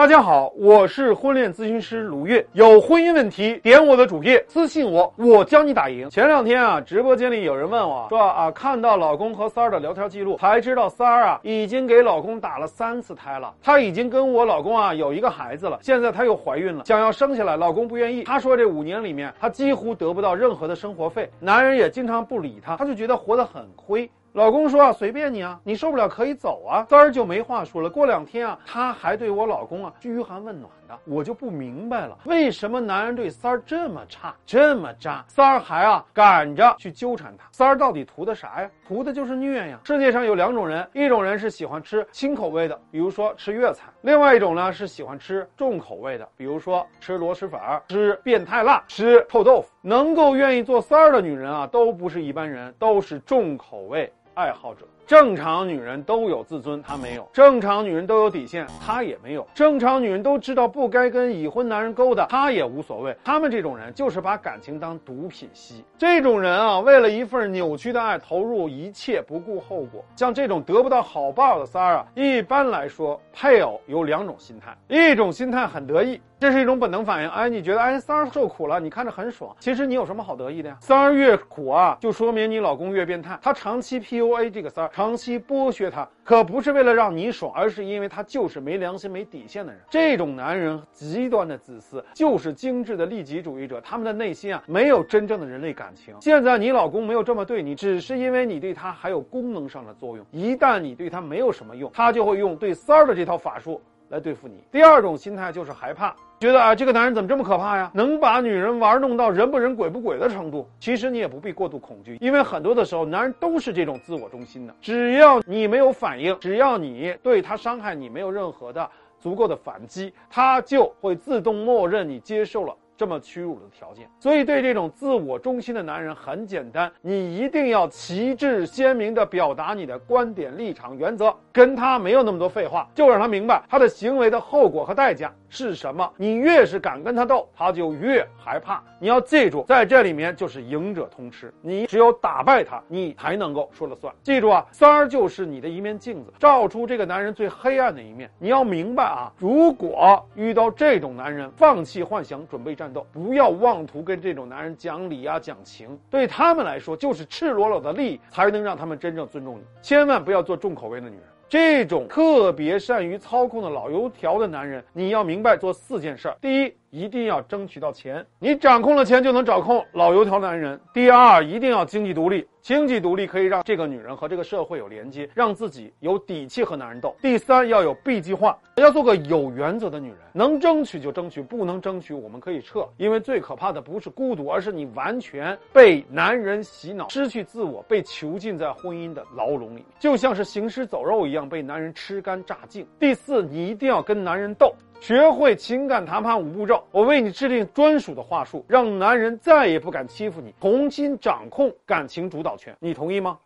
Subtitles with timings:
[0.00, 2.42] 大家好，我是婚恋咨询师卢月。
[2.54, 6.08] 有婚姻问题，点我的主页私信我，我教你打赢。
[6.08, 13.52] 前两天啊，直播间里有人问我说啊，看到老公和三儿的聊天记录，才知道三儿啊已经给老公打了三次胎了。
[13.62, 18.24] 她已经跟我老公啊有一个孩子了，现在她又怀孕了，想要生下来，老公不愿意。
[18.24, 24.10] 她说这五年里面，她几乎得不到任何的生活费，男人也经常不理她，她就觉得活得很亏。
[24.32, 26.86] 老公说啊，随便你啊，你受不了可以走啊。
[26.88, 27.90] 三儿就没话说了。
[27.90, 35.24] 过两天啊，他还对我老公啊嘘寒问暖的，我就不明白了，为什么男人对三儿这么差，这么渣？
[35.26, 38.70] 三儿还啊赶着去纠缠他，三儿到底图的啥呀？
[38.86, 39.80] 图的就是虐呀。
[39.84, 49.68] 世界上有两种人，一种人是喜欢吃轻口味的，比如说吃粤菜；另外一种呢是喜欢吃重口味的，比如说吃螺蛳粉、吃变态辣、吃臭豆腐。
[49.82, 54.12] 能够愿意做三儿的女人啊，都不是一般人，都是重口味。
[54.34, 63.16] 爱好者，正常女人都有自尊，她没有；正常女人都有底线，她也没有；正常女人都知道不该跟已婚男人勾搭，她也无所谓。
[63.24, 70.00] 他们这种人就是把感情当毒品吸，这种人啊，为了一份扭曲的爱，投入一切不顾后果。
[70.14, 76.20] 像这种得不到好报的三儿啊，一般来说，配偶有两种心态，一种心态很得意。
[76.38, 80.76] 这是一种本能反应，哎，你觉得哎三儿受苦了，你看着很爽，其实你有什么好得意的呀？
[80.80, 89.80] 三儿越苦啊，就说明你老公越变态，他长期 PUA 这个三儿，长期剥削他，可不是为了让你爽，而是因为他就是没良心、没底线的人。
[89.88, 96.14] 这种男人极端的自私，就是精致的利己主义者，他们的内心啊没有真正的人类感情。
[96.20, 103.80] 现在你老公没有这么对你，只是因为你对他还有功能上的作用，一旦你对他没有什么用，他就会用对三儿的这套法术。
[104.10, 104.62] 来对付你。
[104.70, 107.90] 第二种心态就是害怕，觉得啊，这个男人怎么这么可怕呀？
[107.94, 110.68] 能把女人玩弄到人不人鬼不鬼的程度。
[110.78, 114.74] 其实你也不必过度恐惧，因为很多的时候，男人都是这种自我中心的。
[114.80, 122.74] 只要你没有反应，只要你对他伤害你没有任何的足够的反击，他就会自动默认你接受了。
[123.00, 135.32] 这么屈辱的条件，所以对这种自我中心的男人很简单，你一定要旗帜鲜明地表达你的观点、立场、原则，跟他没有那么多废话，就让他明白他的行为的后果和代价。
[135.50, 136.10] 是什么。
[136.16, 138.82] 你越是敢跟他斗，他就越害怕。
[138.98, 144.14] 你要记住，在这里面就是赢者通吃，你只有打败他，你才能够说了算。
[144.22, 148.30] 记住啊，三儿就是你的一面镜子，照出这个男人最黑暗的一面。
[148.38, 153.06] 你要明白啊，如果遇到这种男人，放弃幻想，准备战斗。
[153.12, 159.62] 不要妄图跟这种男人讲理啊讲情，对他们来说就是赤裸裸的利益，才能让他们真正尊重你。
[159.82, 166.72] 千万不要做重口味的女人，这种特别善于操控的老油条的男人，你要明白做四件事儿：第一。
[166.90, 170.78] 一定要争取到钱，你掌控了钱就能掌控老油条男人。
[170.92, 177.14] 第二，一定要经济独立，经济独立可以让这个女人和这个社会有连接，让自己有底气和男人斗。
[177.22, 182.84] 第三，要有 B 计划，要做个有原则的女人，能争取就争取，不能争取我们可以撤。
[182.96, 192.84] 因为最可怕的不是孤独，而是你完全被男人洗脑，失去自我，被囚禁在婚姻的牢笼里，就像是行尸走肉一样被男人吃干榨净。
[192.98, 194.74] 第四，你一定要跟男人斗。
[195.00, 202.76] 学会情感谈判五步骤，我为你制定专属的话术，让男人再也不敢欺负你，重新掌控感情主导权。
[202.78, 203.38] 你同意吗？